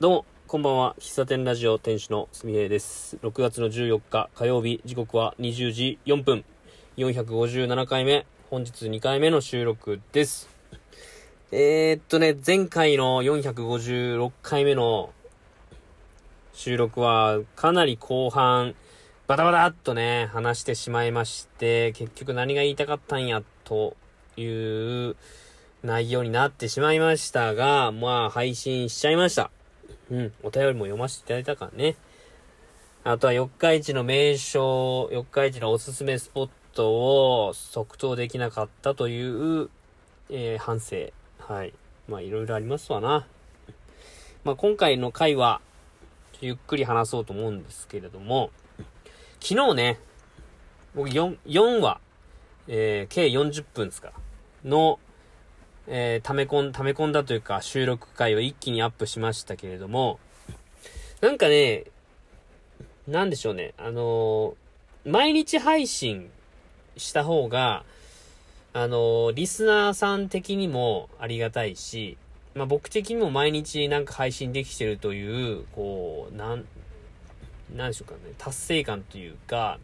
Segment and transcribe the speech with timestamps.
[0.00, 0.94] どうも、こんばんは。
[1.00, 3.16] 喫茶店ラジオ店主のすみへいです。
[3.20, 6.44] 6月の14日火曜日、時刻は20時4分。
[6.98, 10.48] 457回目、本日2回目の収録です。
[11.50, 15.12] えー、っとね、前回の456回目の
[16.52, 18.76] 収録はかなり後半、
[19.26, 23.96] バタバタっとね、話してしまいまして、結局何が言いたかったんや、と
[24.36, 25.16] いう
[25.82, 29.50] 内容になってしまいましたが、まあ配信しちゃいました。
[30.10, 31.96] うん、お便りも読ませていただいたからね。
[33.04, 39.70] あとは四日市の名所、四日市のおすすめスポットを即答できなかったという、
[40.30, 41.10] えー反省。
[41.38, 41.72] はい。
[42.08, 43.26] まあいろいろありますわな。
[44.44, 45.60] まあ今回の回は、
[46.40, 48.50] ゆっくり話そうと思うんですけれども、
[49.40, 49.98] 昨日ね、
[50.94, 52.00] 僕4、4話、
[52.66, 54.12] えー計40分ですか、
[54.64, 54.98] の、
[55.90, 60.18] えー、溜め込ん、溜め込んだというか、収録回を一気にアップしましたけれども、
[61.20, 61.84] なんかね、
[63.06, 64.54] なんでしょうね、あのー
[65.04, 66.28] 毎日配信
[66.98, 67.84] した方が、
[68.74, 72.18] あのーリスナーさん的にもありがたいし、
[72.54, 76.66] まあ、僕的にも毎日なんか配信できてるという、こう、なん、
[77.74, 79.78] なんでしょうかね、達成感というか、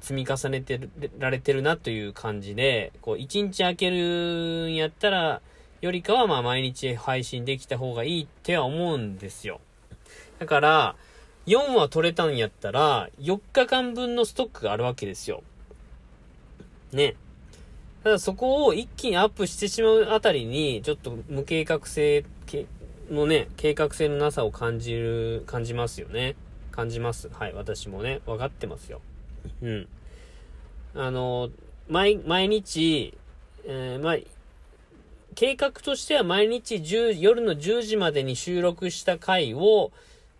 [0.00, 5.40] 積み重ねてられてるなという感じで、こう、一日空けるんやったら、
[5.80, 9.60] よりかはまあ毎日配信できた方がいいっては思うんですよ。
[10.38, 10.96] だから、
[11.46, 15.42] 4話取れたんやったら、4日間分のストックがあるわけですよ。
[16.92, 17.14] ね。
[18.02, 22.24] ただそこを一気にアップしてしまうあたりに、ちょっと無計画性
[23.10, 26.36] のね、計画性のなさを感じる、感じますよね。
[26.70, 27.28] 感じます。
[27.32, 29.00] はい、私もね、分かってますよ。
[29.62, 29.88] うん。
[30.94, 31.50] あの、
[31.88, 33.16] 毎、毎日、
[33.64, 34.16] えーまあ、
[35.34, 39.92] 計画としては毎日10夜の10時までに収録した回を、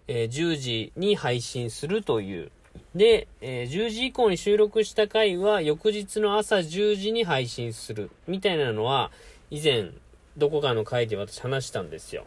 [0.09, 2.51] えー10時に配信するという。
[2.95, 8.11] で、えー10時以降に収録した回は翌日の朝10時に配信する。
[8.27, 9.11] みたいなのは、
[9.51, 9.91] 以前、
[10.37, 12.25] どこかの回で私話したんですよ。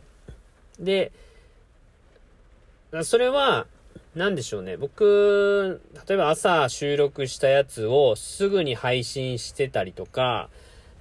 [0.80, 1.12] で、
[3.04, 3.68] それは、
[4.16, 4.76] なんでしょうね。
[4.76, 10.50] 僕、例えば朝収録したやつをすぐに配信してたりとか、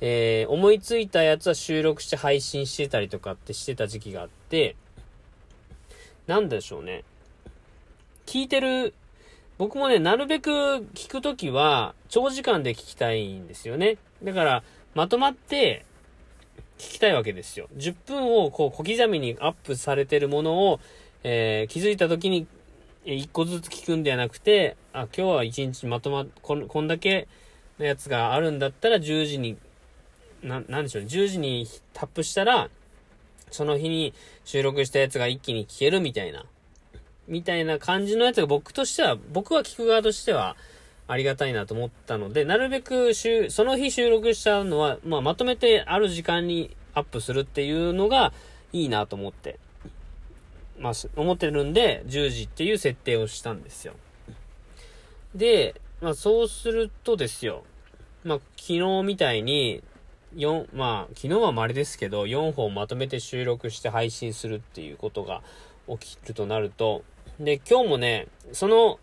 [0.00, 4.76] えー思いついたやつは収録して配信してたりとかってしてた時期があって、
[6.26, 7.04] なんでしょうね。
[8.26, 8.92] 聞いてる、
[9.56, 10.50] 僕もね、なるべく
[10.94, 13.96] 聞くときは、長時間で聞きたいんですよね。
[14.22, 14.62] だから、
[14.94, 15.86] まとまって、
[16.76, 17.68] 聞きたいわけですよ。
[17.76, 20.80] 10分をこう小刻みにアップされてるものを、
[21.24, 22.46] えー気づいたときに、
[23.10, 27.26] え1個ずつ聞くんではなくて、あ、今日は1日まとま、こんこんだけ
[27.78, 29.56] のやつがあるんだったら10時に、
[30.42, 32.68] な、なんでしょうね、10時にタップしたら、
[33.50, 34.12] その日に
[34.44, 36.44] 収録したやつが一気に聞けるみたいな、
[37.26, 40.54] みたいな感じのやつが僕としては、僕は聞く側としては、
[41.10, 48.34] ありがたいなと思ったので、なるべく週、その日収録したのは、まあ、まとめてある時間にアップするっていうのが
[48.74, 49.58] いいなと思って、
[50.78, 53.94] ま、思ってるんで、10時っていう設定をしたんですよ。
[55.34, 57.64] で、まあ、そうするとですよ、
[58.24, 59.82] まあ、昨日みたいに、
[60.36, 65.42] 4、まあ、昨日は稀ですけど、4本まとめて収録して配信するっていうことが
[65.88, 67.02] 起きるとなると、
[67.40, 68.98] で、今日もね、その、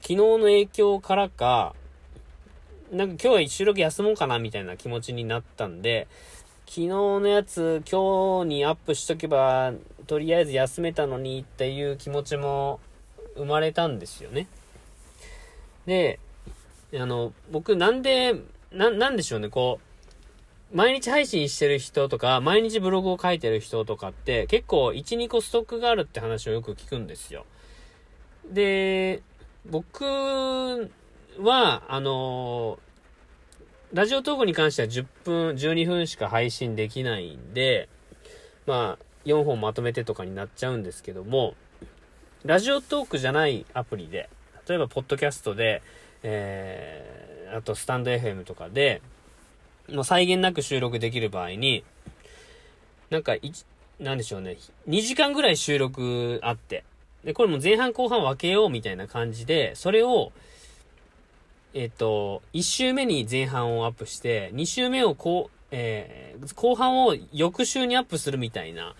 [0.00, 1.74] 昨日の影響からか、
[2.90, 6.06] なんか今日は収録休もうかなみたいな気持ちになったんで、
[6.66, 9.72] 昨日のやつ今日にアップしとけば、
[10.04, 12.80] とりあえず休めたのにっていう気持ちも
[13.36, 14.46] 生まれたんですよね。
[15.86, 16.18] で、
[16.94, 18.34] あの、僕なんで、
[18.72, 19.80] な、なんでしょうね、こ
[20.72, 27.46] う、毎日配信してる人とか、毎日ブログを書いてる人とかって、結構1、2個ストックがあるって話をよく聞くんですよ。
[28.50, 29.22] で、
[29.66, 30.04] 僕
[31.38, 32.78] は、あの
[33.92, 37.88] ラジオトークに関しては10分、12分しか配信できないんで、
[38.66, 41.54] まあ、4本まとめてとかになっちゃうんですけども、
[42.44, 44.28] ラジオトークじゃないアプリで、
[44.68, 45.82] 例えば、ポッドキャストで、
[46.22, 49.00] えー、あと、スタンド FM とかで、
[49.90, 51.84] まあ、際限なく収録できる場合に、
[53.10, 53.52] なんか、い
[54.00, 54.56] なんでしょうね、
[54.88, 56.84] 2時間ぐらい収録あって、
[57.24, 60.32] で、これも前半後半分けようみたいな感じで、それを、
[61.72, 68.94] えっ、と、1週目に前半をアップして、2週目をこう、えー後半を翌週にアップするみたいな、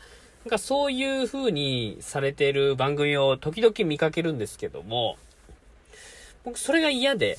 [0.44, 5.16] なんかそういう風にされてる番組を時々見かけるんですけども、
[6.44, 7.38] 僕それが嫌で、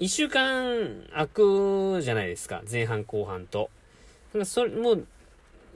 [0.00, 3.70] 1週間空くじゃないですか、前半後半と。
[4.32, 5.06] なんかそれ、もう、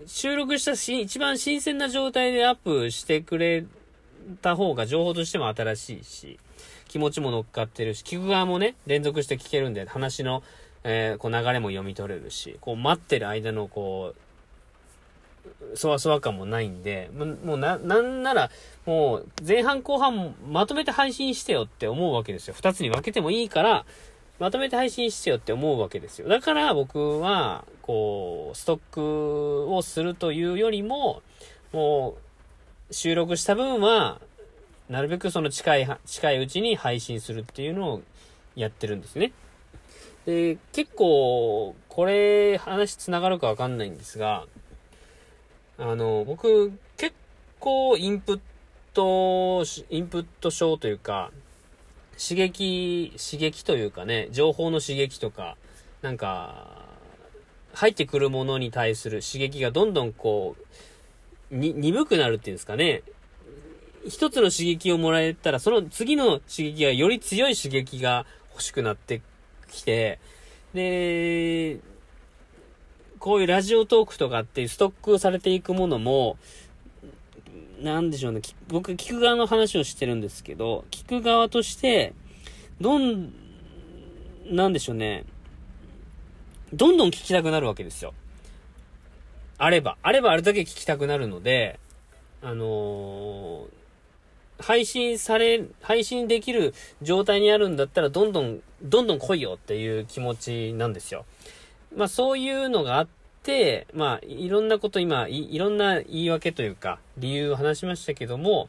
[0.07, 3.65] 収録したし、一番新鮮な状態でアップしてくれ
[4.41, 6.39] た方が情報としても新しいし、
[6.89, 10.43] 気持ちも乗っかってるし、聞く側もね、連続して聞けるんで、話の、
[10.85, 17.11] えー、こう流れも読み取れるし、こう待ってる間のこう、そわそわ感もないんで、
[17.45, 18.51] もうな、なんなら、
[18.87, 22.55] もう前半後半まとめて配信してよって思うわけですよ。
[22.55, 23.85] 二つに分けてもいいから、
[24.39, 26.29] まとめて配信してよって思うわけですよ。
[26.29, 31.23] だから僕は、こう、ストックをするというよりも、
[31.73, 32.17] も
[32.91, 34.21] う、収録した分は、
[34.89, 38.03] なるべくその近い、近いうちに配信するっていうのを
[38.55, 39.33] やってるんですね。
[40.27, 44.47] で、結構、これ、話繋がるかわかんないんですが、
[45.77, 47.15] あの、僕、結
[47.61, 48.41] 構インプッ
[48.95, 51.31] ト、インプット症というか、
[52.17, 55.57] 刺激、刺激というかね、情報の刺激とか、
[56.01, 56.85] なんか、
[57.75, 60.57] 入ってくるものに対する刺激がどんどんこ
[61.51, 63.03] う、に、鈍くなるっていうんですかね。
[64.07, 69.21] 一つの刺激をもらえたら、その次の刺激がより強い刺激が欲しくなって
[69.67, 70.19] きて、
[70.75, 71.79] で、
[73.19, 76.37] こういうラジオトークとかっていうストックされていくものも、
[77.81, 78.41] なんでしょうね。
[78.69, 82.13] 僕、聞く側の話をしてるんですけど、聞く側として、
[82.81, 83.33] どん、
[84.51, 85.25] なんでしょうね。
[86.73, 88.15] どんどん聞きたくなるわけですよ。
[89.59, 89.97] あれば。
[90.03, 91.79] あればあれだけ聞きたくなるので、
[92.43, 93.67] あのー、
[94.59, 101.25] 配信され、配信できる状態にあるんだったら、どんどん、どんどん来いよっていう気持ちなんですよ。
[101.97, 103.09] まあそういうのがあっ
[103.43, 108.69] て、、まあ、いろんなこと今い、いろんな言い訳というか、理由を話しましたけども、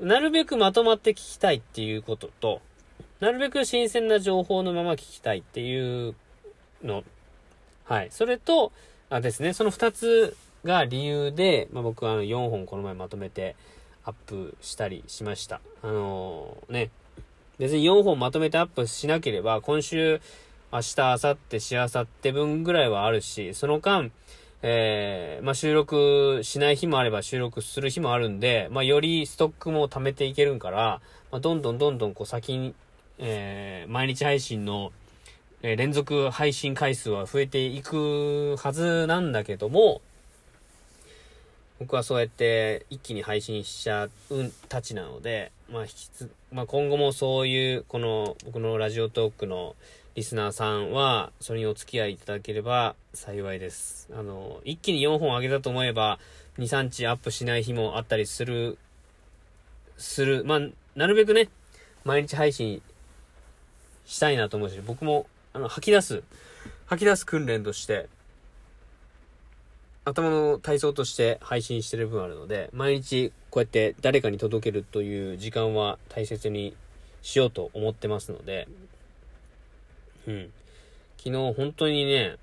[0.00, 2.60] なるべくまとまって聞きたいっていうことと、
[3.20, 6.14] なるべく新鮮な情報のまま聞きたいっていう
[6.82, 7.04] の。
[7.84, 8.08] はい。
[8.10, 8.72] それと、
[9.08, 13.56] あですね、その二つが理由で、まあ、僕は4本この前まとめて
[14.06, 15.60] アップしたりしました。
[15.82, 16.90] あのー、ね、
[17.58, 20.20] 別に4本まとめてアップしなければ、今週
[20.72, 24.12] 明日、明後日、しあさって分ぐらいはあるし、その間、
[24.62, 31.00] えー、まあ、収録しない日もあれば収録する日もあるんで、まあ、よりストックも貯めていけるんから、
[31.32, 32.74] まあ、どんどんどんどんこう先に、
[33.18, 34.92] えー、毎日配信の、
[35.62, 40.00] えー、連続配信回数は増えていくはずなんだけども、
[41.78, 44.10] 僕はそうやって一気に配信しちゃう
[44.68, 49.76] たちなので、まあ、引きつ、まあ、今後もそういう、この僕のラジオトークの
[50.14, 54.08] リスナーさんは、それにお付き合いいただければ幸いです。
[54.16, 56.18] あの、一気に4本上げたと思えば、
[56.56, 58.78] 2、3日アップしない日もあったりする、
[59.98, 60.44] する。
[60.46, 60.60] まあ、
[60.94, 61.50] なるべくね、
[62.04, 62.80] 毎日配信
[64.06, 66.22] したいなと思うし、僕も、あの、吐き出す、
[66.86, 68.08] 吐き出す訓練として、
[70.06, 76.76] 頭の体操として配信してる分あるので、毎日こうやって誰かに届けるという時間は大切に
[77.22, 78.68] しようと思ってますので、
[80.28, 80.52] うん。
[81.18, 82.36] 昨日本当にね、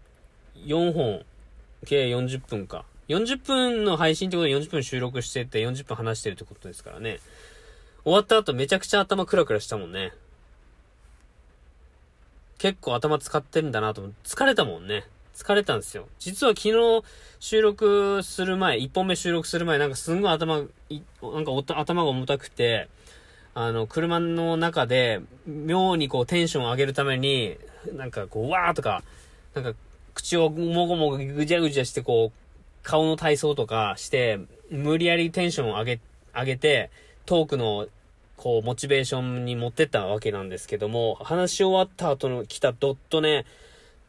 [0.65, 1.25] 4本、
[1.85, 2.83] 計40分か。
[3.07, 7.19] 40分の配信ってことで40分収録してて40分話してるってことですからね。
[8.03, 10.11] 終わった後めちゃくちゃ頭クラクラしたもんね。
[12.57, 15.05] 結構頭使ってるんだなと思って、疲れたもんね。
[15.35, 16.07] 疲れたんですよ。
[16.19, 17.03] 実は昨日
[17.39, 20.65] 収録する前、1本目収録する前、なんかすんごい頭、なん
[21.45, 22.87] か頭が重たくて、
[23.55, 27.57] あの、車の中で、妙にこうテンションを上げるために、
[27.93, 29.03] なんかこう、わーとか、
[29.53, 29.73] なんか、
[30.13, 35.99] 口をもごもごぐじゃぐじゃして、こう、顔の体操とかして、無理やりテンションを上げ、
[36.33, 36.89] 上げて、
[37.25, 37.87] トークの、
[38.37, 43.45] こう、モチベーションに持ってったわけなんですけども、話し終わった後の来たドットね、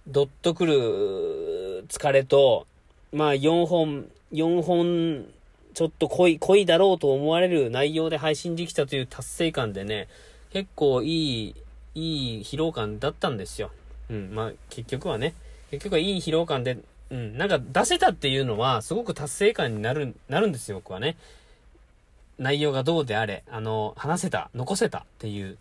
[0.07, 2.67] ドッとくる疲れと、
[3.13, 5.27] まあ4本、4本、
[5.73, 10.09] ちょっと濃い、濃いだろうと思われる内容で配信できたという達成感でね、
[10.53, 11.55] 結構いい
[11.95, 13.71] いい疲労感だったんですよ。
[14.11, 15.35] うん、まあ、結局はね、
[15.71, 16.79] 結局はいい疲労感で、
[17.11, 21.17] うん、なんか出せたっていうのは、すごく達成感になる、なるんですよ、僕はね。
[22.39, 25.57] 内容がどうであれ、あの、話せた、残せたっていう、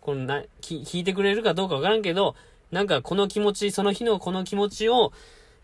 [0.00, 2.34] このな、聞いてくれるかどうかわからんけど、
[2.70, 5.12] なんかこの気持ち、その日のこの気持ちを、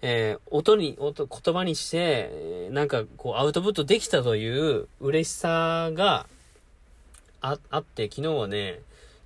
[0.03, 6.27] えー、音に、音、言葉にして、なんかこうアウトプットできたという嬉しさが
[7.41, 8.81] あ、あって、昨日はね、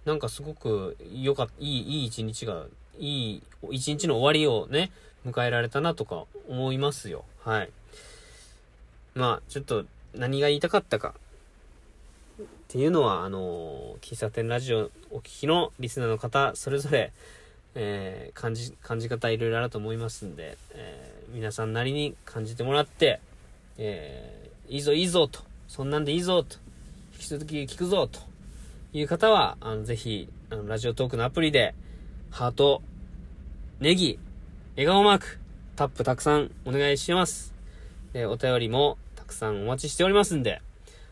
[0.05, 2.65] なんかすごく良かった、いい、いい一日が、
[2.99, 4.91] いい一日の終わりをね、
[5.27, 7.25] 迎えられたなとか思いますよ。
[7.45, 7.71] はい。
[9.15, 11.15] まあ、ちょっと何が言いたかったか
[12.43, 17.13] っていうのは、あの喫茶店ラジオお聞きのリスナーの方、それぞれ、
[17.77, 23.21] えー、感じ、感じ方いろいろあると思いますんで、えー皆さんなりに感じてもらって、
[23.79, 26.57] えー、いいぞいいぞと、そんなんでいいぞと、
[27.15, 28.21] 引き続き聞くぞと
[28.93, 31.75] いう方は、あの、ぜひ、あの、ラジオトークのアプリで、
[32.31, 32.81] ハート、
[33.81, 34.19] ネギ、
[34.77, 35.39] 笑顔マーク、
[35.75, 37.53] タップたくさんお願いします。
[38.13, 40.63] で、お便りもたくさんお待ちしておりますんで、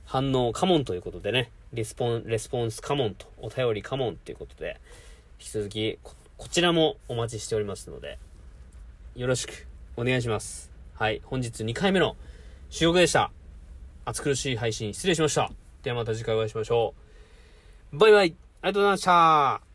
[0.06, 4.80] 反応カモンということでね、レスポン、レスポンスカモンと、お便りカモンということで、
[5.40, 5.98] 引き続き、
[6.36, 8.18] こちらもお待ちしておりますので、
[9.14, 10.70] よろしくお願いします。
[10.94, 12.16] はい、本日2回目の
[12.70, 13.30] 収録でした。
[14.04, 15.50] 暑苦しい配信失礼しました。
[15.82, 16.94] ではまた次回お会いしましょ
[17.92, 17.98] う。
[17.98, 19.73] バイバイありがとうございました